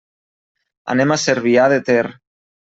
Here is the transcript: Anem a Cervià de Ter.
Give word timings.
Anem 0.93 1.13
a 1.17 1.19
Cervià 1.25 1.67
de 1.75 1.79
Ter. 1.91 2.01